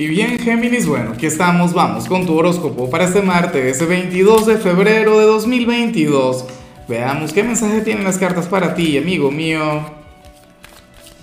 Y 0.00 0.06
bien, 0.06 0.38
Géminis, 0.38 0.86
bueno, 0.86 1.10
aquí 1.14 1.26
estamos, 1.26 1.74
vamos 1.74 2.06
con 2.06 2.24
tu 2.24 2.38
horóscopo 2.38 2.88
para 2.88 3.06
este 3.06 3.20
martes, 3.20 3.84
22 3.84 4.46
de 4.46 4.56
febrero 4.58 5.18
de 5.18 5.26
2022. 5.26 6.44
Veamos 6.86 7.32
qué 7.32 7.42
mensaje 7.42 7.80
tienen 7.80 8.04
las 8.04 8.16
cartas 8.16 8.46
para 8.46 8.76
ti, 8.76 8.96
amigo 8.96 9.32
mío. 9.32 9.90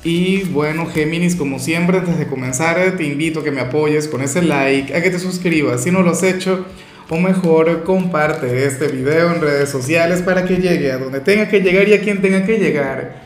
Y 0.04 0.44
bueno, 0.50 0.88
Géminis, 0.88 1.38
como 1.38 1.58
siempre, 1.58 2.00
antes 2.00 2.20
de 2.20 2.28
comenzar, 2.28 2.98
te 2.98 3.06
invito 3.06 3.40
a 3.40 3.44
que 3.46 3.52
me 3.52 3.62
apoyes 3.62 4.10
con 4.10 4.22
ese 4.22 4.42
like, 4.42 4.94
a 4.94 5.02
que 5.02 5.10
te 5.10 5.20
suscribas 5.20 5.84
si 5.84 5.90
no 5.90 6.02
lo 6.02 6.12
has 6.12 6.24
hecho, 6.24 6.66
o 7.08 7.16
mejor, 7.16 7.86
comparte 7.86 8.66
este 8.66 8.90
video 8.90 9.34
en 9.34 9.40
redes 9.40 9.70
sociales 9.70 10.22
para 10.22 10.44
que 10.44 10.58
llegue 10.58 10.92
a 10.92 10.98
donde 10.98 11.22
tenga 11.22 11.48
que 11.48 11.62
llegar 11.62 11.88
y 11.88 11.94
a 11.94 12.02
quien 12.02 12.22
tenga 12.22 12.46
que 12.46 12.58
llegar. 12.58 13.25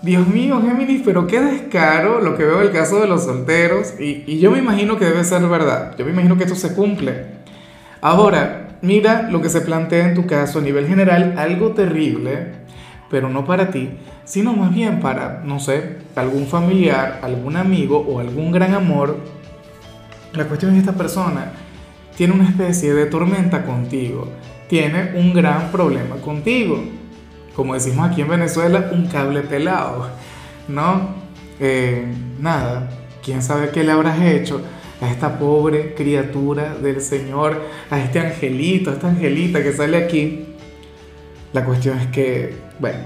Dios 0.00 0.28
mío, 0.28 0.62
Géminis, 0.62 1.02
pero 1.04 1.26
qué 1.26 1.40
descaro 1.40 2.20
lo 2.20 2.36
que 2.36 2.44
veo 2.44 2.60
el 2.60 2.70
caso 2.70 3.00
de 3.00 3.08
los 3.08 3.24
solteros 3.24 3.94
y, 3.98 4.22
y, 4.28 4.38
yo 4.38 4.52
me 4.52 4.58
imagino 4.58 4.96
que 4.96 5.04
debe 5.04 5.24
ser 5.24 5.42
verdad, 5.48 5.96
yo 5.98 6.04
me 6.04 6.12
imagino 6.12 6.36
que 6.36 6.44
esto 6.44 6.54
se 6.54 6.72
cumple. 6.72 7.26
Ahora, 8.00 8.78
mira 8.80 9.28
lo 9.28 9.42
que 9.42 9.48
se 9.48 9.60
plantea 9.60 10.06
en 10.08 10.14
tu 10.14 10.24
caso 10.24 10.60
a 10.60 10.62
nivel 10.62 10.86
general, 10.86 11.34
algo 11.36 11.72
terrible, 11.72 12.52
pero 13.10 13.28
no 13.28 13.44
para 13.44 13.70
ti, 13.70 13.90
sino 14.24 14.52
más 14.52 14.72
bien 14.72 15.00
para, 15.00 15.42
no 15.44 15.58
sé, 15.58 15.96
algún 16.14 16.46
familiar, 16.46 17.18
algún 17.24 17.56
amigo 17.56 17.98
o 17.98 18.20
algún 18.20 18.52
gran 18.52 18.74
amor. 18.74 19.18
La 20.32 20.44
cuestión 20.44 20.70
es 20.70 20.76
que 20.76 20.90
esta 20.90 20.96
persona 20.96 21.50
tiene 22.16 22.34
una 22.34 22.48
especie 22.48 22.94
de 22.94 23.06
tormenta 23.06 23.64
contigo, 23.64 24.28
tiene 24.68 25.14
un 25.16 25.34
gran 25.34 25.72
problema 25.72 26.16
contigo 26.16 26.97
como 27.58 27.74
decimos 27.74 28.08
aquí 28.08 28.20
en 28.20 28.28
Venezuela, 28.28 28.88
un 28.92 29.08
cable 29.08 29.40
pelado, 29.40 30.08
¿no? 30.68 31.08
Eh, 31.58 32.06
nada, 32.38 32.88
quién 33.20 33.42
sabe 33.42 33.70
qué 33.70 33.82
le 33.82 33.90
habrás 33.90 34.22
hecho 34.22 34.60
a 35.00 35.10
esta 35.10 35.40
pobre 35.40 35.92
criatura 35.96 36.76
del 36.76 37.00
Señor, 37.00 37.60
a 37.90 37.98
este 37.98 38.20
angelito, 38.20 38.90
a 38.90 38.92
esta 38.92 39.08
angelita 39.08 39.60
que 39.60 39.72
sale 39.72 39.96
aquí. 39.96 40.46
La 41.52 41.64
cuestión 41.64 41.98
es 41.98 42.06
que, 42.06 42.54
bueno, 42.78 43.00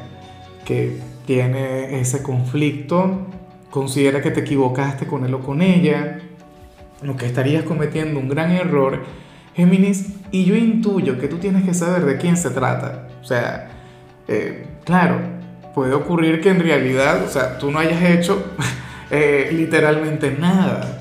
que 0.66 0.98
tiene 1.24 1.98
ese 1.98 2.22
conflicto, 2.22 3.28
considera 3.70 4.20
que 4.20 4.32
te 4.32 4.40
equivocaste 4.40 5.06
con 5.06 5.24
él 5.24 5.32
o 5.32 5.40
con 5.40 5.62
ella, 5.62 6.20
lo 7.00 7.16
que 7.16 7.24
estarías 7.24 7.64
cometiendo 7.64 8.20
un 8.20 8.28
gran 8.28 8.50
error, 8.50 9.02
Géminis, 9.56 10.10
y 10.30 10.44
yo 10.44 10.56
intuyo 10.56 11.18
que 11.18 11.28
tú 11.28 11.38
tienes 11.38 11.64
que 11.64 11.72
saber 11.72 12.04
de 12.04 12.18
quién 12.18 12.36
se 12.36 12.50
trata. 12.50 13.08
O 13.22 13.24
sea, 13.24 13.78
eh, 14.28 14.66
claro, 14.84 15.20
puede 15.74 15.94
ocurrir 15.94 16.40
que 16.40 16.50
en 16.50 16.60
realidad, 16.60 17.24
o 17.24 17.28
sea, 17.28 17.58
tú 17.58 17.70
no 17.70 17.78
hayas 17.78 18.02
hecho 18.02 18.44
eh, 19.10 19.50
literalmente 19.52 20.30
nada. 20.38 20.98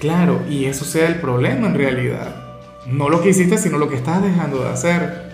Claro, 0.00 0.42
y 0.48 0.66
eso 0.66 0.84
sea 0.84 1.08
el 1.08 1.16
problema 1.16 1.66
en 1.66 1.74
realidad. 1.74 2.36
No 2.86 3.08
lo 3.08 3.20
que 3.20 3.30
hiciste, 3.30 3.58
sino 3.58 3.78
lo 3.78 3.88
que 3.88 3.96
estás 3.96 4.22
dejando 4.22 4.62
de 4.62 4.70
hacer. 4.70 5.28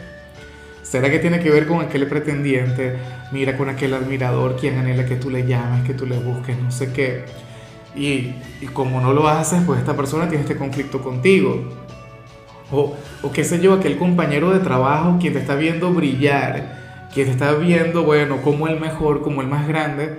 ¿Será 0.83 1.11
que 1.11 1.19
tiene 1.19 1.41
que 1.41 1.51
ver 1.51 1.67
con 1.67 1.81
aquel 1.81 2.07
pretendiente? 2.07 2.97
Mira, 3.33 3.57
con 3.57 3.69
aquel 3.69 3.95
admirador 3.95 4.57
quien 4.57 4.79
anhela 4.79 5.05
que 5.05 5.17
tú 5.17 5.29
le 5.29 5.47
llames, 5.47 5.85
que 5.85 5.95
tú 5.95 6.07
le 6.07 6.17
busques, 6.19 6.57
no 6.59 6.71
sé 6.71 6.93
qué. 6.93 7.25
Y, 7.95 8.35
y 8.61 8.67
como 8.73 9.01
no 9.01 9.13
lo 9.13 9.29
haces, 9.29 9.63
pues 9.67 9.81
esta 9.81 9.95
persona 9.95 10.29
tiene 10.29 10.43
este 10.43 10.57
conflicto 10.57 11.01
contigo. 11.03 11.63
O, 12.71 12.97
o 13.23 13.33
qué 13.33 13.45
sé 13.45 13.61
yo, 13.61 13.75
aquel 13.75 13.99
compañero 13.99 14.51
de 14.51 14.61
trabajo 14.61 15.19
quien 15.21 15.33
te 15.33 15.41
está 15.41 15.55
viendo 15.55 15.93
brillar 15.93 16.84
quien 17.15 17.29
está 17.29 17.53
viendo, 17.55 18.03
bueno, 18.03 18.43
como 18.43 18.67
el 18.67 18.81
mejor, 18.81 19.23
como 19.23 19.41
el 19.41 19.47
más 19.47 19.69
grande, 19.69 20.19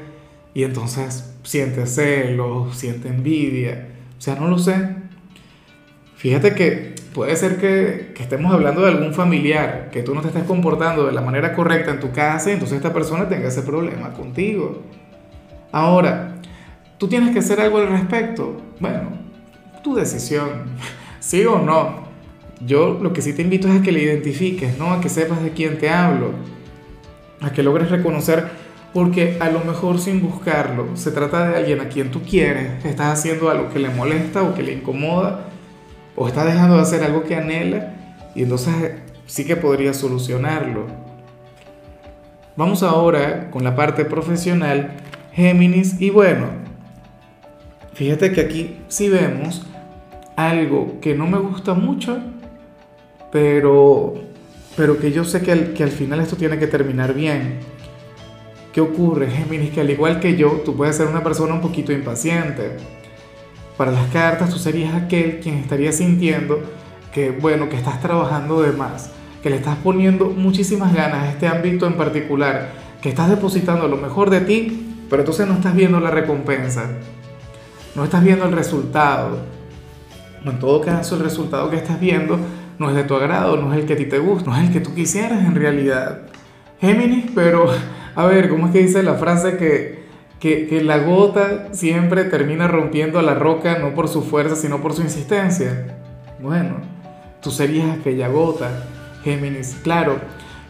y 0.53 0.63
entonces 0.63 1.35
siente 1.43 1.85
celos, 1.85 2.75
siente 2.77 3.09
envidia, 3.09 3.89
o 4.17 4.21
sea, 4.21 4.35
no 4.35 4.47
lo 4.47 4.57
sé. 4.57 4.95
Fíjate 6.15 6.55
que 6.55 6.95
puede 7.13 7.35
ser 7.35 7.57
que, 7.57 8.13
que, 8.15 8.23
estemos 8.23 8.53
hablando 8.53 8.81
de 8.81 8.87
algún 8.87 9.13
familiar, 9.13 9.89
que 9.91 10.01
tú 10.03 10.15
no 10.15 10.21
te 10.21 10.29
estés 10.29 10.45
comportando 10.45 11.05
de 11.05 11.11
la 11.11 11.19
manera 11.19 11.53
correcta 11.53 11.91
en 11.91 11.99
tu 11.99 12.13
casa, 12.13 12.49
y 12.49 12.53
entonces 12.53 12.77
esta 12.77 12.93
persona 12.93 13.27
tenga 13.27 13.49
ese 13.49 13.61
problema 13.61 14.13
contigo. 14.13 14.81
Ahora, 15.73 16.37
tú 16.97 17.09
tienes 17.09 17.33
que 17.33 17.39
hacer 17.39 17.59
algo 17.59 17.79
al 17.79 17.89
respecto. 17.89 18.55
Bueno, 18.79 19.09
tu 19.83 19.95
decisión, 19.95 20.63
sí 21.19 21.43
o 21.45 21.59
no. 21.59 22.05
Yo 22.65 22.97
lo 23.01 23.11
que 23.11 23.21
sí 23.21 23.33
te 23.33 23.41
invito 23.41 23.67
es 23.67 23.81
a 23.81 23.83
que 23.83 23.91
le 23.91 24.01
identifiques, 24.01 24.77
¿no? 24.77 24.93
A 24.93 25.01
que 25.01 25.09
sepas 25.09 25.43
de 25.43 25.51
quién 25.51 25.77
te 25.77 25.89
hablo 25.89 26.54
a 27.41 27.51
que 27.51 27.63
logres 27.63 27.89
reconocer, 27.89 28.45
porque 28.93 29.37
a 29.41 29.49
lo 29.49 29.59
mejor 29.59 29.99
sin 29.99 30.21
buscarlo, 30.21 30.95
se 30.95 31.11
trata 31.11 31.49
de 31.49 31.57
alguien 31.57 31.81
a 31.81 31.89
quien 31.89 32.11
tú 32.11 32.21
quieres, 32.21 32.85
estás 32.85 33.19
haciendo 33.19 33.49
algo 33.49 33.69
que 33.69 33.79
le 33.79 33.89
molesta 33.89 34.41
o 34.43 34.55
que 34.55 34.63
le 34.63 34.73
incomoda, 34.73 35.47
o 36.15 36.27
estás 36.27 36.45
dejando 36.45 36.75
de 36.77 36.81
hacer 36.81 37.03
algo 37.03 37.23
que 37.23 37.35
anhela, 37.35 37.93
y 38.35 38.43
entonces 38.43 38.73
sí 39.25 39.45
que 39.45 39.57
podría 39.57 39.93
solucionarlo. 39.93 40.87
Vamos 42.55 42.83
ahora 42.83 43.51
con 43.51 43.65
la 43.65 43.75
parte 43.75 44.05
profesional, 44.05 44.93
Géminis, 45.33 45.99
y 45.99 46.09
bueno, 46.09 46.47
fíjate 47.93 48.31
que 48.31 48.41
aquí 48.41 48.77
sí 48.87 49.09
vemos 49.09 49.65
algo 50.37 50.99
que 51.01 51.15
no 51.15 51.27
me 51.27 51.37
gusta 51.37 51.73
mucho, 51.73 52.17
pero 53.29 54.13
pero 54.75 54.99
que 54.99 55.11
yo 55.11 55.23
sé 55.23 55.41
que 55.41 55.51
al, 55.51 55.73
que 55.73 55.83
al 55.83 55.91
final 55.91 56.19
esto 56.19 56.35
tiene 56.35 56.59
que 56.59 56.67
terminar 56.67 57.13
bien. 57.13 57.59
¿Qué 58.73 58.81
ocurre, 58.81 59.27
Géminis? 59.31 59.71
Que 59.71 59.81
al 59.81 59.89
igual 59.89 60.19
que 60.19 60.35
yo, 60.35 60.61
tú 60.65 60.75
puedes 60.75 60.97
ser 60.97 61.07
una 61.07 61.23
persona 61.23 61.53
un 61.53 61.61
poquito 61.61 61.93
impaciente. 61.93 62.77
Para 63.77 63.91
las 63.91 64.07
cartas, 64.11 64.49
tú 64.49 64.57
serías 64.57 64.93
aquel 64.93 65.39
quien 65.39 65.55
estaría 65.55 65.91
sintiendo 65.91 66.61
que, 67.13 67.31
bueno, 67.31 67.69
que 67.69 67.77
estás 67.77 68.01
trabajando 68.01 68.61
de 68.61 68.71
más, 68.73 69.11
que 69.41 69.49
le 69.49 69.57
estás 69.57 69.77
poniendo 69.77 70.25
muchísimas 70.29 70.93
ganas 70.93 71.23
a 71.23 71.29
este 71.29 71.47
ámbito 71.47 71.87
en 71.87 71.93
particular, 71.93 72.71
que 73.01 73.09
estás 73.09 73.29
depositando 73.29 73.87
lo 73.87 73.97
mejor 73.97 74.29
de 74.29 74.41
ti, 74.41 74.95
pero 75.09 75.21
entonces 75.21 75.47
no 75.47 75.53
estás 75.53 75.75
viendo 75.75 75.99
la 75.99 76.11
recompensa, 76.11 76.89
no 77.95 78.03
estás 78.03 78.23
viendo 78.23 78.45
el 78.45 78.51
resultado. 78.51 79.39
En 80.43 80.59
todo 80.59 80.81
caso, 80.81 81.15
el 81.15 81.23
resultado 81.23 81.69
que 81.69 81.77
estás 81.77 81.99
viendo 81.99 82.37
no 82.79 82.89
es 82.89 82.95
de 82.95 83.03
tu 83.03 83.15
agrado, 83.15 83.57
no 83.57 83.73
es 83.73 83.79
el 83.79 83.85
que 83.85 83.93
a 83.93 83.97
ti 83.97 84.05
te 84.05 84.19
gusta, 84.19 84.49
no 84.49 84.57
es 84.57 84.67
el 84.67 84.73
que 84.73 84.81
tú 84.81 84.93
quisieras 84.93 85.45
en 85.45 85.55
realidad. 85.55 86.21
Géminis, 86.79 87.31
pero 87.33 87.67
a 88.15 88.25
ver, 88.25 88.49
¿cómo 88.49 88.67
es 88.67 88.73
que 88.73 88.79
dice 88.79 89.03
la 89.03 89.15
frase 89.15 89.57
que, 89.57 90.05
que, 90.39 90.81
la 90.83 90.99
gota 90.99 91.73
siempre 91.73 92.25
termina 92.25 92.67
rompiendo 92.67 93.19
a 93.19 93.21
la 93.21 93.33
roca 93.33 93.79
no 93.79 93.93
por 93.93 94.07
su 94.07 94.21
fuerza, 94.21 94.55
sino 94.55 94.81
por 94.81 94.93
su 94.93 95.01
insistencia? 95.01 95.97
Bueno, 96.39 96.81
tú 97.41 97.51
serías 97.51 97.99
aquella 97.99 98.27
gota, 98.27 98.69
Géminis. 99.23 99.77
Claro, 99.83 100.17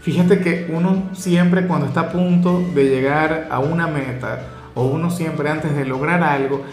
fíjate 0.01 0.39
que 0.39 0.67
uno 0.71 1.09
siempre 1.13 1.67
cuando 1.67 1.87
está 1.87 2.01
a 2.01 2.09
punto 2.09 2.63
de 2.73 2.85
llegar 2.85 3.47
a 3.49 3.59
una 3.59 3.87
meta, 3.87 4.41
o 4.75 4.85
uno 4.85 5.09
siempre 5.09 5.49
antes 5.49 5.75
de 5.75 5.85
lograr 5.85 6.23
algo, 6.23 6.63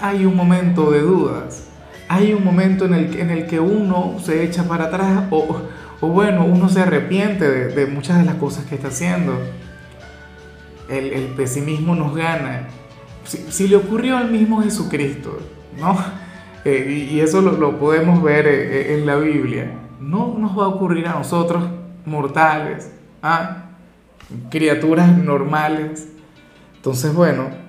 hay 0.00 0.26
un 0.26 0.36
momento 0.36 0.90
de 0.90 1.00
dudas 1.00 1.67
hay 2.08 2.32
un 2.32 2.44
momento 2.44 2.86
en 2.86 2.94
el, 2.94 3.20
en 3.20 3.30
el 3.30 3.46
que 3.46 3.60
uno 3.60 4.16
se 4.22 4.44
echa 4.44 4.64
para 4.64 4.86
atrás 4.86 5.24
o, 5.30 5.62
o 6.00 6.08
bueno, 6.08 6.44
uno 6.44 6.68
se 6.68 6.80
arrepiente 6.80 7.48
de, 7.48 7.68
de, 7.68 7.86
muchas 7.86 8.18
de 8.18 8.24
las 8.24 8.36
cosas 8.36 8.64
que 8.64 8.74
está 8.74 8.88
haciendo. 8.88 9.38
El, 10.88 11.12
el 11.12 11.26
pesimismo 11.28 11.94
nos 11.94 12.16
gana. 12.16 12.68
Si, 13.24 13.38
si, 13.50 13.68
le 13.68 13.76
ocurrió 13.76 14.16
al 14.16 14.30
mismo 14.30 14.62
Jesucristo, 14.62 15.38
¿no? 15.78 15.98
Eh, 16.64 17.08
y, 17.10 17.20
eso 17.20 17.42
lo, 17.42 17.52
lo 17.52 17.78
podemos 17.78 18.22
ver 18.22 18.46
eh, 18.46 18.94
en 18.94 19.06
la 19.06 19.16
Biblia. 19.16 19.70
No 20.00 20.34
nos 20.38 20.58
va 20.58 20.64
a 20.64 20.68
ocurrir 20.68 21.06
a 21.06 21.12
nosotros, 21.12 21.64
mortales, 22.06 22.90
¿ah? 23.22 23.64
criaturas 24.50 25.16
normales. 25.16 26.08
Entonces, 26.76 27.14
bueno, 27.14 27.67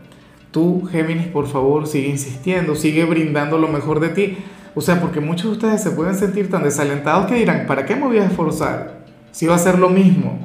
Tú, 0.52 0.88
Géminis, 0.92 1.28
por 1.28 1.48
favor, 1.48 1.88
sigue 1.88 2.10
insistiendo, 2.10 2.76
sigue 2.76 3.06
brindando 3.06 3.58
lo 3.58 3.68
mejor 3.68 4.00
de 4.00 4.10
ti. 4.10 4.38
O 4.76 4.82
sea, 4.82 5.00
porque 5.02 5.20
muchos 5.20 5.46
de 5.46 5.52
ustedes 5.52 5.84
se 5.84 5.92
pueden 5.92 6.16
sentir 6.16 6.50
tan 6.50 6.64
desalentados 6.64 7.28
que 7.28 7.36
dirán, 7.36 7.66
¿para 7.68 7.86
qué 7.86 7.96
me 7.96 8.06
voy 8.06 8.18
a 8.18 8.26
esforzar? 8.26 9.00
Si 9.32 9.46
va 9.46 9.56
a 9.56 9.60
ser 9.60 9.78
lo 9.78 9.90
mismo. 9.90 10.40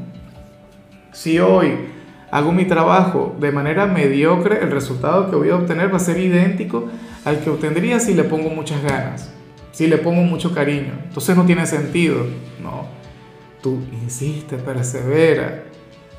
Si 1.13 1.39
hoy 1.39 1.73
hago 2.31 2.53
mi 2.53 2.65
trabajo 2.65 3.37
de 3.39 3.53
manera 3.53 3.87
mediocre, 3.87 4.61
el 4.61 4.71
resultado 4.71 5.31
que 5.31 5.37
voy 5.37 5.51
a 5.51 5.57
obtener 5.57 5.93
va 5.93 5.99
a 5.99 6.01
ser 6.01 6.19
idéntico 6.19 6.89
al 7.25 7.41
que 7.41 7.51
obtendría 7.51 8.01
si 8.01 8.13
le 8.13 8.25
pongo 8.25 8.51
muchas 8.51 8.83
ganas, 8.83 9.31
si 9.73 9.87
le 9.87 9.99
pongo 9.99 10.23
mucho 10.23 10.53
cariño. 10.53 10.93
Entonces 11.05 11.37
no 11.37 11.47
tiene 11.47 11.65
sentido. 11.67 12.27
No. 12.63 12.87
Tú 13.63 13.79
insiste, 14.03 14.57
persevera. 14.57 15.63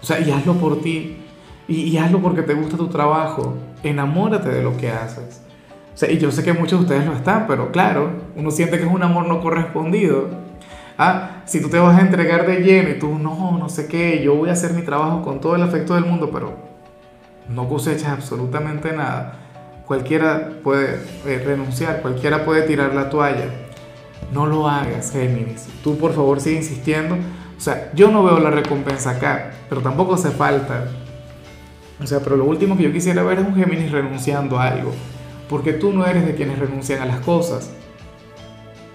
O 0.01 0.05
sea, 0.05 0.19
y 0.19 0.31
hazlo 0.31 0.53
por 0.53 0.81
ti. 0.81 1.17
Y, 1.67 1.81
y, 1.81 1.97
hazlo 1.97 2.21
porque 2.21 2.43
te 2.43 2.53
gusta 2.53 2.77
tu 2.77 2.87
trabajo. 2.87 3.55
Enamórate 3.83 4.49
de 4.49 4.61
lo 4.61 4.77
que 4.77 4.91
haces. 4.91 5.41
O 5.93 5.97
sea, 5.97 6.11
y 6.11 6.17
yo 6.17 6.31
sé 6.31 6.43
que 6.43 6.53
muchos 6.53 6.79
de 6.79 6.85
ustedes 6.85 7.05
lo 7.05 7.13
están, 7.13 7.47
pero 7.47 7.71
claro, 7.71 8.09
uno 8.35 8.51
siente 8.51 8.77
que 8.77 8.83
es 8.83 8.91
un 8.91 9.01
amor 9.01 9.27
no 9.27 9.39
correspondido. 9.39 10.27
Ah, 10.97 11.41
si 11.45 11.61
tú 11.61 11.69
te 11.69 11.79
vas 11.79 11.97
a 11.97 12.01
entregar 12.01 12.45
de 12.45 12.61
lleno 12.61 12.89
y 12.89 12.99
tú, 12.99 13.17
no, 13.17 13.57
no 13.57 13.69
sé 13.69 13.87
qué, 13.87 14.21
yo 14.21 14.35
voy 14.35 14.49
a 14.49 14.53
hacer 14.53 14.73
mi 14.73 14.81
trabajo 14.81 15.21
con 15.21 15.39
todo 15.39 15.55
el 15.55 15.63
afecto 15.63 15.95
del 15.95 16.05
mundo, 16.05 16.29
pero 16.31 16.55
no 17.49 17.67
cosechas 17.69 18.09
absolutamente 18.09 18.91
nada. 18.93 19.39
cualquiera 19.85 20.51
puede 20.63 20.99
eh, 21.25 21.41
renunciar, 21.45 22.01
cualquiera 22.01 22.43
puede 22.43 22.63
tirar 22.63 22.93
la 22.93 23.09
toalla. 23.09 23.45
No 24.33 24.45
lo 24.47 24.67
hagas, 24.67 25.11
Géminis. 25.11 25.67
Tú 25.83 25.97
por 25.97 26.13
favor 26.13 26.41
sigue 26.41 26.57
insistiendo. 26.57 27.15
O 27.57 27.61
sea, 27.61 27.91
yo 27.93 28.09
no 28.11 28.23
veo 28.23 28.39
la 28.39 28.49
recompensa 28.49 29.11
acá, 29.11 29.51
pero 29.69 29.81
tampoco 29.81 30.15
hace 30.15 30.31
falta. 30.31 30.87
O 32.01 32.07
sea, 32.07 32.19
pero 32.19 32.35
lo 32.35 32.45
último 32.45 32.75
que 32.75 32.83
yo 32.83 32.91
quisiera 32.91 33.23
ver 33.23 33.39
es 33.39 33.45
un 33.45 33.55
Géminis 33.55 33.91
renunciando 33.91 34.59
a 34.59 34.67
algo, 34.67 34.91
porque 35.49 35.73
tú 35.73 35.93
no 35.93 36.05
eres 36.05 36.25
de 36.25 36.35
quienes 36.35 36.59
renuncian 36.59 37.01
a 37.01 37.05
las 37.05 37.19
cosas. 37.19 37.71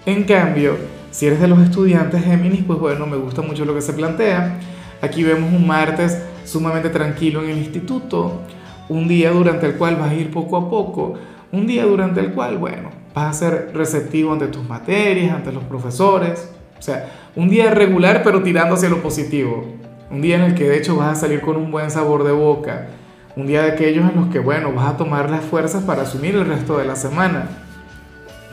En 0.05 0.23
cambio, 0.23 0.77
si 1.11 1.27
eres 1.27 1.41
de 1.41 1.47
los 1.47 1.59
estudiantes 1.59 2.23
Géminis, 2.23 2.63
pues 2.65 2.79
bueno, 2.79 3.05
me 3.07 3.17
gusta 3.17 3.41
mucho 3.41 3.65
lo 3.65 3.73
que 3.73 3.81
se 3.81 3.93
plantea. 3.93 4.59
Aquí 5.01 5.23
vemos 5.23 5.51
un 5.51 5.65
martes 5.65 6.21
sumamente 6.45 6.89
tranquilo 6.89 7.43
en 7.43 7.49
el 7.49 7.57
instituto, 7.57 8.41
un 8.87 9.07
día 9.07 9.31
durante 9.31 9.65
el 9.65 9.75
cual 9.75 9.95
vas 9.95 10.11
a 10.11 10.15
ir 10.15 10.31
poco 10.31 10.57
a 10.57 10.69
poco, 10.69 11.15
un 11.51 11.67
día 11.67 11.85
durante 11.85 12.19
el 12.19 12.33
cual, 12.33 12.57
bueno, 12.57 12.89
vas 13.13 13.35
a 13.35 13.39
ser 13.39 13.71
receptivo 13.73 14.31
ante 14.31 14.47
tus 14.47 14.67
materias, 14.67 15.35
ante 15.35 15.51
los 15.51 15.63
profesores, 15.63 16.51
o 16.77 16.81
sea, 16.81 17.09
un 17.35 17.49
día 17.49 17.71
regular 17.71 18.21
pero 18.23 18.41
tirando 18.41 18.75
hacia 18.75 18.89
lo 18.89 19.01
positivo, 19.01 19.65
un 20.11 20.21
día 20.21 20.35
en 20.35 20.41
el 20.43 20.55
que 20.55 20.69
de 20.69 20.77
hecho 20.77 20.97
vas 20.97 21.17
a 21.17 21.21
salir 21.21 21.41
con 21.41 21.55
un 21.55 21.71
buen 21.71 21.89
sabor 21.89 22.23
de 22.23 22.31
boca, 22.31 22.87
un 23.35 23.47
día 23.47 23.63
de 23.63 23.71
aquellos 23.71 24.09
en 24.09 24.19
los 24.19 24.29
que, 24.29 24.39
bueno, 24.39 24.73
vas 24.73 24.93
a 24.93 24.97
tomar 24.97 25.29
las 25.29 25.43
fuerzas 25.43 25.83
para 25.83 26.03
asumir 26.03 26.35
el 26.35 26.45
resto 26.45 26.77
de 26.77 26.85
la 26.85 26.95
semana. 26.95 27.47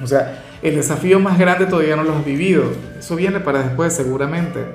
O 0.02 0.06
sea, 0.06 0.44
el 0.62 0.76
desafío 0.76 1.18
más 1.18 1.38
grande 1.38 1.66
todavía 1.66 1.96
no 1.96 2.04
lo 2.04 2.14
has 2.14 2.24
vivido, 2.24 2.64
eso 2.98 3.16
viene 3.16 3.40
para 3.40 3.62
después 3.62 3.92
seguramente. 3.92 4.66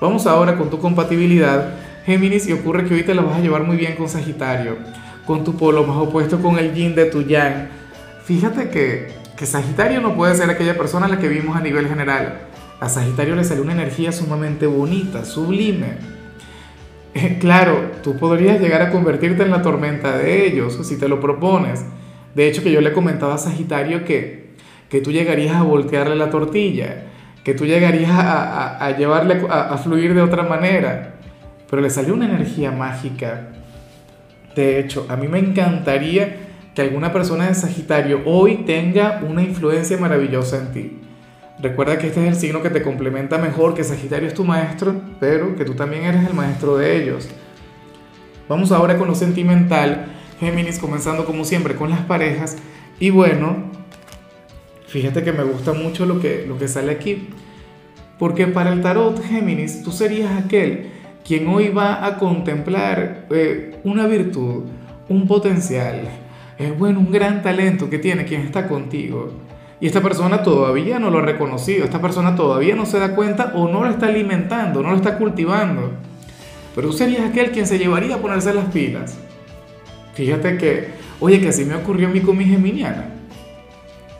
Vamos 0.00 0.26
ahora 0.26 0.56
con 0.56 0.70
tu 0.70 0.78
compatibilidad 0.78 1.74
Géminis, 2.04 2.48
y 2.48 2.52
ocurre 2.52 2.84
que 2.84 2.94
hoy 2.94 3.04
te 3.04 3.14
la 3.14 3.22
vas 3.22 3.36
a 3.36 3.40
llevar 3.40 3.62
muy 3.62 3.76
bien 3.76 3.94
con 3.94 4.08
Sagitario, 4.08 4.76
con 5.24 5.44
tu 5.44 5.56
polo 5.56 5.84
más 5.84 5.96
opuesto 5.96 6.40
con 6.42 6.58
el 6.58 6.74
yin 6.74 6.94
de 6.94 7.04
tu 7.04 7.22
yang. 7.22 7.68
Fíjate 8.24 8.70
que, 8.70 9.12
que 9.36 9.46
Sagitario 9.46 10.00
no 10.00 10.16
puede 10.16 10.34
ser 10.34 10.50
aquella 10.50 10.76
persona 10.76 11.06
a 11.06 11.08
la 11.08 11.18
que 11.18 11.28
vimos 11.28 11.56
a 11.56 11.60
nivel 11.60 11.86
general. 11.88 12.40
A 12.82 12.88
Sagitario 12.88 13.36
le 13.36 13.44
sale 13.44 13.60
una 13.60 13.72
energía 13.72 14.10
sumamente 14.10 14.66
bonita, 14.66 15.24
sublime. 15.24 15.94
Eh, 17.14 17.38
claro, 17.40 17.92
tú 18.02 18.16
podrías 18.16 18.60
llegar 18.60 18.82
a 18.82 18.90
convertirte 18.90 19.42
en 19.42 19.50
la 19.50 19.62
tormenta 19.62 20.18
de 20.18 20.46
ellos 20.46 20.78
si 20.82 20.98
te 20.98 21.08
lo 21.08 21.20
propones. 21.20 21.84
De 22.34 22.48
hecho, 22.48 22.62
que 22.62 22.72
yo 22.72 22.80
le 22.80 22.92
comentaba 22.92 23.34
a 23.34 23.38
Sagitario 23.38 24.04
que, 24.04 24.54
que 24.88 25.00
tú 25.00 25.12
llegarías 25.12 25.56
a 25.56 25.62
voltearle 25.62 26.16
la 26.16 26.30
tortilla, 26.30 27.04
que 27.44 27.54
tú 27.54 27.66
llegarías 27.66 28.10
a, 28.10 28.84
a, 28.84 28.96
llevarle 28.96 29.46
a, 29.48 29.74
a 29.74 29.78
fluir 29.78 30.14
de 30.14 30.22
otra 30.22 30.42
manera 30.42 31.12
pero 31.72 31.80
le 31.80 31.88
salió 31.88 32.12
una 32.12 32.26
energía 32.26 32.70
mágica. 32.70 33.48
De 34.54 34.78
hecho, 34.78 35.06
a 35.08 35.16
mí 35.16 35.26
me 35.26 35.38
encantaría 35.38 36.36
que 36.74 36.82
alguna 36.82 37.14
persona 37.14 37.48
de 37.48 37.54
Sagitario 37.54 38.20
hoy 38.26 38.64
tenga 38.66 39.22
una 39.26 39.42
influencia 39.42 39.96
maravillosa 39.96 40.58
en 40.58 40.72
ti. 40.72 40.98
Recuerda 41.62 41.96
que 41.96 42.08
este 42.08 42.26
es 42.26 42.34
el 42.34 42.34
signo 42.34 42.60
que 42.60 42.70
te 42.70 42.82
complementa 42.82 43.38
mejor, 43.38 43.74
que 43.74 43.84
Sagitario 43.84 44.26
es 44.26 44.34
tu 44.34 44.42
maestro, 44.42 45.00
pero 45.20 45.54
que 45.54 45.64
tú 45.64 45.74
también 45.74 46.02
eres 46.02 46.26
el 46.26 46.34
maestro 46.34 46.76
de 46.76 47.00
ellos. 47.00 47.28
Vamos 48.48 48.72
ahora 48.72 48.98
con 48.98 49.06
lo 49.06 49.14
sentimental, 49.14 50.06
Géminis, 50.40 50.80
comenzando 50.80 51.24
como 51.24 51.44
siempre 51.44 51.76
con 51.76 51.90
las 51.90 52.00
parejas. 52.00 52.56
Y 52.98 53.10
bueno, 53.10 53.70
fíjate 54.88 55.22
que 55.22 55.32
me 55.32 55.44
gusta 55.44 55.72
mucho 55.72 56.04
lo 56.04 56.18
que, 56.18 56.44
lo 56.48 56.58
que 56.58 56.66
sale 56.66 56.90
aquí, 56.90 57.28
porque 58.18 58.48
para 58.48 58.72
el 58.72 58.82
tarot, 58.82 59.22
Géminis, 59.22 59.84
tú 59.84 59.92
serías 59.92 60.32
aquel 60.44 60.90
quien 61.24 61.46
hoy 61.46 61.68
va 61.68 62.04
a 62.04 62.18
contemplar 62.18 63.26
eh, 63.30 63.78
una 63.84 64.08
virtud, 64.08 64.64
un 65.08 65.28
potencial, 65.28 66.08
es 66.58 66.76
bueno, 66.76 66.98
un 66.98 67.12
gran 67.12 67.40
talento 67.40 67.88
que 67.88 68.00
tiene 68.00 68.24
quien 68.24 68.40
está 68.40 68.66
contigo. 68.66 69.32
Y 69.82 69.88
esta 69.88 70.00
persona 70.00 70.44
todavía 70.44 71.00
no 71.00 71.10
lo 71.10 71.18
ha 71.18 71.22
reconocido, 71.22 71.84
esta 71.84 72.00
persona 72.00 72.36
todavía 72.36 72.76
no 72.76 72.86
se 72.86 73.00
da 73.00 73.16
cuenta 73.16 73.50
o 73.56 73.66
no 73.66 73.82
lo 73.82 73.90
está 73.90 74.06
alimentando, 74.06 74.80
no 74.80 74.90
lo 74.90 74.96
está 74.96 75.18
cultivando. 75.18 75.90
Pero 76.72 76.90
tú 76.90 76.92
serías 76.92 77.28
aquel 77.28 77.50
quien 77.50 77.66
se 77.66 77.80
llevaría 77.80 78.14
a 78.14 78.18
ponerse 78.18 78.54
las 78.54 78.66
pilas. 78.66 79.18
Fíjate 80.14 80.56
que, 80.56 80.90
oye, 81.18 81.40
que 81.40 81.48
así 81.48 81.64
me 81.64 81.74
ocurrió 81.74 82.06
a 82.06 82.10
mí 82.12 82.20
con 82.20 82.38
mi 82.38 82.44
geminiana. 82.44 83.06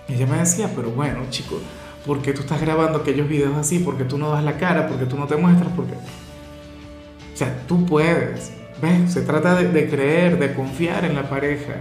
Ella 0.09 0.27
me 0.27 0.39
decía, 0.39 0.69
pero 0.75 0.91
bueno, 0.91 1.21
chico, 1.31 1.61
¿por 2.05 2.21
qué 2.23 2.33
tú 2.33 2.41
estás 2.41 2.61
grabando 2.61 2.99
aquellos 2.99 3.29
videos 3.29 3.57
así? 3.57 3.79
¿Por 3.79 3.97
qué 3.97 4.03
tú 4.03 4.19
no 4.19 4.33
das 4.33 4.43
la 4.43 4.59
cara? 4.59 4.89
¿Por 4.89 4.99
qué 4.99 5.07
tú 5.07 5.17
no 5.17 5.29
te 5.29 5.37
muestras? 5.37 5.73
¿Por 5.75 5.87
qué? 5.87 5.95
O 5.95 7.37
sea, 7.37 7.63
tú 7.69 7.87
puedes. 7.87 8.53
¿Ves? 8.83 9.13
Se 9.13 9.23
trata 9.23 9.55
de, 9.63 9.89
creer, 9.89 10.41
de 10.41 10.55
confiar 10.55 11.05
en 11.05 11.15
la 11.15 11.31
pareja. 11.31 11.75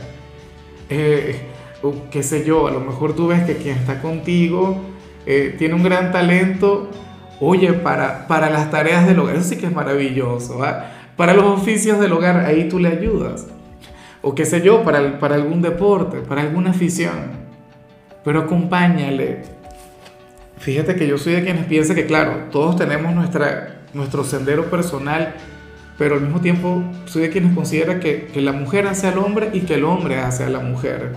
Eh, 0.88 1.51
qué 2.12 2.24
sé 2.24 2.44
yo, 2.46 2.68
a 2.68 2.72
lo 2.72 2.80
mejor 2.80 3.16
tú 3.16 3.28
ves 3.28 3.44
que 3.44 3.56
quien 3.58 3.78
está 3.78 4.02
contigo 4.02 4.80
eh, 5.26 5.56
tiene 5.58 5.74
un 5.74 5.84
gran 5.84 6.12
talento, 6.12 6.90
oye, 7.40 7.74
para, 7.74 8.28
para 8.28 8.50
las 8.50 8.70
tareas 8.72 9.08
del 9.08 9.20
hogar, 9.20 9.36
eso 9.36 9.50
sí 9.50 9.58
que 9.58 9.68
es 9.68 9.74
maravilloso, 9.74 10.60
Para 11.18 11.34
los 11.34 11.46
oficios 11.46 12.00
del 12.00 12.14
hogar, 12.14 12.46
ahí 12.46 12.70
tú 12.70 12.80
le 12.80 12.90
ayudas. 12.90 13.48
O 14.22 14.36
qué 14.36 14.46
sé 14.46 14.62
yo, 14.62 14.84
para, 14.84 15.20
para 15.20 15.36
algún 15.36 15.62
deporte, 15.62 16.20
para 16.20 16.42
alguna 16.42 16.72
afición. 16.72 17.42
Pero 18.24 18.42
acompáñale. 18.42 19.44
Fíjate 20.58 20.96
que 20.96 21.08
yo 21.08 21.18
soy 21.18 21.34
de 21.34 21.44
quienes 21.44 21.66
piensan 21.66 21.96
que, 21.96 22.06
claro, 22.06 22.50
todos 22.52 22.76
tenemos 22.76 23.16
nuestra 23.16 23.82
nuestro 23.94 24.24
sendero 24.24 24.66
personal, 24.70 25.34
pero 25.98 26.16
al 26.16 26.22
mismo 26.22 26.40
tiempo 26.40 26.84
soy 27.06 27.24
de 27.24 27.30
quienes 27.30 27.54
considera 27.54 28.00
que, 28.00 28.28
que 28.28 28.42
la 28.42 28.54
mujer 28.54 28.88
hace 28.88 29.08
al 29.08 29.18
hombre 29.18 29.50
y 29.54 29.62
que 29.62 29.76
el 29.76 29.84
hombre 29.84 30.20
hace 30.20 30.44
a 30.44 30.50
la 30.50 30.60
mujer. 30.60 31.14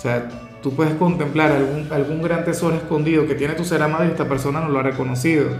O 0.00 0.02
sea, 0.02 0.30
tú 0.62 0.72
puedes 0.72 0.94
contemplar 0.94 1.52
algún, 1.52 1.86
algún 1.92 2.22
gran 2.22 2.42
tesoro 2.42 2.74
escondido 2.74 3.26
que 3.26 3.34
tiene 3.34 3.52
tu 3.52 3.66
ser 3.66 3.82
amado 3.82 4.06
y 4.06 4.08
esta 4.08 4.26
persona 4.26 4.62
no 4.62 4.70
lo 4.70 4.78
ha 4.78 4.82
reconocido. 4.82 5.50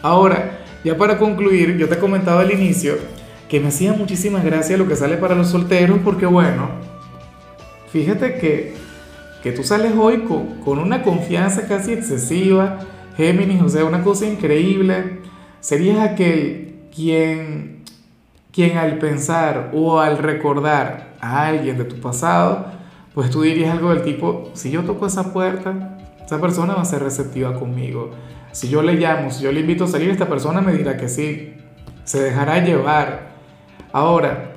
Ahora, 0.00 0.60
ya 0.82 0.96
para 0.96 1.18
concluir, 1.18 1.76
yo 1.76 1.86
te 1.86 1.96
he 1.96 1.98
comentado 1.98 2.38
al 2.38 2.50
inicio 2.50 2.94
que 3.50 3.60
me 3.60 3.68
hacía 3.68 3.92
muchísimas 3.92 4.46
gracias 4.46 4.78
lo 4.78 4.88
que 4.88 4.96
sale 4.96 5.18
para 5.18 5.34
los 5.34 5.50
solteros 5.50 5.98
porque 6.02 6.24
bueno, 6.24 6.70
fíjate 7.92 8.38
que, 8.38 8.76
que 9.42 9.52
tú 9.52 9.62
sales 9.62 9.92
hoy 9.94 10.20
con, 10.20 10.62
con 10.62 10.78
una 10.78 11.02
confianza 11.02 11.68
casi 11.68 11.92
excesiva, 11.92 12.78
Géminis, 13.18 13.60
o 13.60 13.68
sea, 13.68 13.84
una 13.84 14.02
cosa 14.02 14.24
increíble, 14.24 15.20
serías 15.60 15.98
aquel 15.98 16.76
quien, 16.96 17.82
quien 18.54 18.78
al 18.78 18.96
pensar 18.96 19.70
o 19.74 20.00
al 20.00 20.16
recordar 20.16 21.12
a 21.20 21.46
alguien 21.46 21.76
de 21.76 21.84
tu 21.84 22.00
pasado, 22.00 22.73
pues 23.14 23.30
tú 23.30 23.42
dirías 23.42 23.72
algo 23.72 23.90
del 23.90 24.02
tipo, 24.02 24.50
si 24.54 24.70
yo 24.70 24.82
toco 24.82 25.06
esa 25.06 25.32
puerta, 25.32 25.96
esa 26.24 26.40
persona 26.40 26.74
va 26.74 26.82
a 26.82 26.84
ser 26.84 27.02
receptiva 27.02 27.54
conmigo. 27.54 28.10
Si 28.50 28.68
yo 28.68 28.82
le 28.82 28.94
llamo, 28.94 29.30
si 29.30 29.44
yo 29.44 29.52
le 29.52 29.60
invito 29.60 29.84
a 29.84 29.88
salir, 29.88 30.10
esta 30.10 30.28
persona 30.28 30.60
me 30.60 30.72
dirá 30.72 30.96
que 30.96 31.08
sí, 31.08 31.54
se 32.04 32.20
dejará 32.20 32.62
llevar. 32.64 33.34
Ahora, 33.92 34.52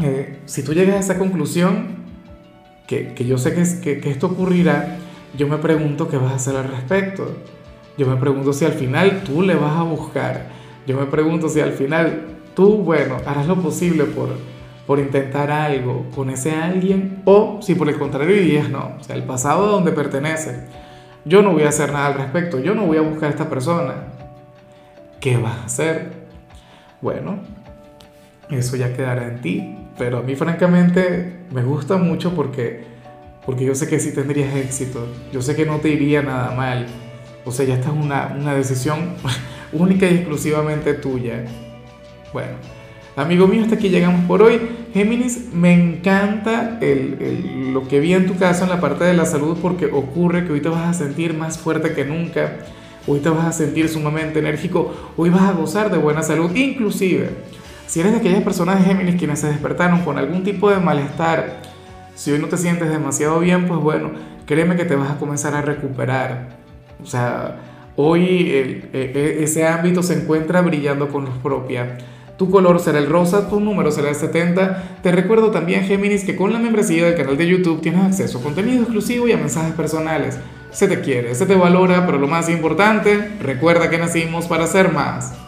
eh, 0.00 0.38
si 0.46 0.62
tú 0.62 0.72
llegas 0.72 0.96
a 0.96 1.00
esa 1.00 1.18
conclusión, 1.18 1.98
que, 2.86 3.12
que 3.12 3.26
yo 3.26 3.36
sé 3.36 3.54
que, 3.54 3.64
que, 3.82 4.00
que 4.00 4.10
esto 4.10 4.28
ocurrirá, 4.28 4.96
yo 5.36 5.46
me 5.46 5.58
pregunto 5.58 6.08
qué 6.08 6.16
vas 6.16 6.32
a 6.32 6.36
hacer 6.36 6.56
al 6.56 6.68
respecto. 6.68 7.36
Yo 7.98 8.06
me 8.06 8.16
pregunto 8.16 8.54
si 8.54 8.64
al 8.64 8.72
final 8.72 9.22
tú 9.24 9.42
le 9.42 9.54
vas 9.56 9.76
a 9.76 9.82
buscar. 9.82 10.46
Yo 10.86 10.96
me 10.96 11.04
pregunto 11.04 11.50
si 11.50 11.60
al 11.60 11.72
final 11.72 12.22
tú, 12.54 12.78
bueno, 12.78 13.18
harás 13.26 13.46
lo 13.46 13.56
posible 13.56 14.04
por, 14.04 14.30
por 14.88 14.98
intentar 14.98 15.52
algo 15.52 16.06
con 16.16 16.30
ese 16.30 16.50
alguien 16.50 17.22
o 17.24 17.60
si 17.62 17.76
por 17.76 17.88
el 17.88 17.96
contrario 17.96 18.34
dirías 18.34 18.68
no, 18.68 18.96
o 18.98 19.04
sea, 19.04 19.14
el 19.14 19.22
pasado 19.22 19.66
a 19.66 19.70
donde 19.70 19.92
pertenece. 19.92 20.64
Yo 21.24 21.42
no 21.42 21.52
voy 21.52 21.62
a 21.62 21.68
hacer 21.68 21.92
nada 21.92 22.06
al 22.06 22.14
respecto, 22.14 22.58
yo 22.58 22.74
no 22.74 22.86
voy 22.86 22.96
a 22.96 23.02
buscar 23.02 23.28
a 23.28 23.30
esta 23.30 23.48
persona. 23.48 23.94
¿Qué 25.20 25.36
vas 25.36 25.58
a 25.58 25.64
hacer? 25.66 26.12
Bueno, 27.00 27.38
eso 28.50 28.76
ya 28.76 28.92
quedará 28.92 29.28
en 29.28 29.40
ti, 29.40 29.76
pero 29.96 30.18
a 30.18 30.22
mí 30.22 30.34
francamente 30.34 31.44
me 31.52 31.62
gusta 31.62 31.98
mucho 31.98 32.34
porque 32.34 32.98
porque 33.46 33.64
yo 33.64 33.74
sé 33.74 33.88
que 33.88 34.00
sí 34.00 34.12
tendrías 34.12 34.56
éxito, 34.56 35.06
yo 35.32 35.40
sé 35.40 35.54
que 35.54 35.64
no 35.64 35.76
te 35.76 35.90
iría 35.90 36.22
nada 36.22 36.50
mal 36.50 36.86
o 37.48 37.50
sea, 37.50 37.64
ya 37.64 37.74
esta 37.76 37.88
es 37.88 37.94
una, 37.94 38.36
una 38.38 38.54
decisión 38.54 39.14
única 39.72 40.06
y 40.06 40.16
exclusivamente 40.16 40.92
tuya. 40.92 41.46
Bueno, 42.30 42.52
amigo 43.16 43.46
mío, 43.46 43.62
hasta 43.62 43.76
aquí 43.76 43.88
llegamos 43.88 44.26
por 44.26 44.42
hoy. 44.42 44.60
Géminis, 44.92 45.52
me 45.52 45.72
encanta 45.72 46.78
lo 46.80 47.86
que 47.88 48.00
vi 48.00 48.14
en 48.14 48.26
tu 48.26 48.36
caso 48.36 48.64
en 48.64 48.70
la 48.70 48.80
parte 48.80 49.04
de 49.04 49.14
la 49.14 49.26
salud 49.26 49.58
porque 49.60 49.86
ocurre 49.86 50.46
que 50.46 50.52
hoy 50.52 50.60
te 50.60 50.68
vas 50.68 50.88
a 50.88 50.94
sentir 50.94 51.34
más 51.34 51.58
fuerte 51.58 51.92
que 51.92 52.04
nunca. 52.04 52.58
Hoy 53.06 53.20
te 53.20 53.28
vas 53.28 53.46
a 53.46 53.52
sentir 53.52 53.88
sumamente 53.88 54.38
enérgico. 54.38 54.94
Hoy 55.16 55.30
vas 55.30 55.42
a 55.42 55.52
gozar 55.52 55.90
de 55.90 55.98
buena 55.98 56.22
salud. 56.22 56.54
Inclusive, 56.54 57.30
si 57.86 58.00
eres 58.00 58.12
de 58.12 58.18
aquellas 58.18 58.42
personas 58.42 58.78
de 58.78 58.84
Géminis 58.86 59.16
quienes 59.16 59.40
se 59.40 59.48
despertaron 59.48 60.02
con 60.02 60.18
algún 60.18 60.42
tipo 60.42 60.70
de 60.70 60.78
malestar, 60.78 61.60
si 62.14 62.32
hoy 62.32 62.38
no 62.38 62.48
te 62.48 62.56
sientes 62.56 62.90
demasiado 62.90 63.40
bien, 63.40 63.66
pues 63.66 63.80
bueno, 63.80 64.10
créeme 64.46 64.76
que 64.76 64.84
te 64.84 64.96
vas 64.96 65.10
a 65.10 65.18
comenzar 65.18 65.54
a 65.54 65.62
recuperar. 65.62 66.58
O 67.02 67.06
sea, 67.06 67.56
hoy 67.96 68.24
e, 68.50 68.88
e, 68.92 69.38
ese 69.42 69.66
ámbito 69.66 70.02
se 70.02 70.14
encuentra 70.14 70.60
brillando 70.62 71.08
con 71.08 71.26
luz 71.26 71.36
propia. 71.42 71.98
Tu 72.38 72.48
color 72.48 72.78
será 72.78 73.00
el 73.00 73.08
rosa, 73.08 73.50
tu 73.50 73.58
número 73.58 73.90
será 73.90 74.10
el 74.10 74.14
70. 74.14 75.00
Te 75.02 75.10
recuerdo 75.10 75.50
también, 75.50 75.82
Géminis, 75.82 76.22
que 76.22 76.36
con 76.36 76.52
la 76.52 76.60
membresía 76.60 77.04
del 77.04 77.16
canal 77.16 77.36
de 77.36 77.48
YouTube 77.48 77.80
tienes 77.80 78.00
acceso 78.04 78.38
a 78.38 78.42
contenido 78.42 78.82
exclusivo 78.82 79.26
y 79.26 79.32
a 79.32 79.36
mensajes 79.36 79.74
personales. 79.74 80.38
Se 80.70 80.86
te 80.86 81.00
quiere, 81.00 81.34
se 81.34 81.46
te 81.46 81.56
valora, 81.56 82.06
pero 82.06 82.18
lo 82.18 82.28
más 82.28 82.48
importante, 82.48 83.32
recuerda 83.42 83.90
que 83.90 83.98
nacimos 83.98 84.46
para 84.46 84.68
ser 84.68 84.92
más. 84.92 85.32